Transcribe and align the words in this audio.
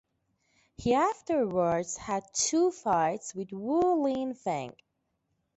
He 0.77 0.95
afterwards 0.95 1.95
had 1.95 2.23
two 2.33 2.71
fights 2.71 3.35
with 3.35 3.51
Wu 3.51 4.01
Lin 4.01 4.33
Feng. 4.33 4.75